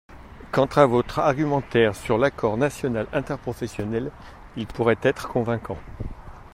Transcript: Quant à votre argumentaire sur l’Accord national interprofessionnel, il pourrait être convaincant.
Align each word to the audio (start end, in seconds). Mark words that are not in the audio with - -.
Quant 0.51 0.65
à 0.77 0.87
votre 0.87 1.19
argumentaire 1.19 1.95
sur 1.95 2.17
l’Accord 2.17 2.57
national 2.57 3.05
interprofessionnel, 3.13 4.09
il 4.57 4.65
pourrait 4.65 4.97
être 5.03 5.27
convaincant. 5.27 5.77